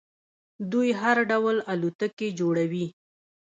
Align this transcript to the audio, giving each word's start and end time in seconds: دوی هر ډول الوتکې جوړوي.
دوی 0.71 0.89
هر 1.01 1.17
ډول 1.31 1.57
الوتکې 1.71 2.29
جوړوي. 2.39 2.85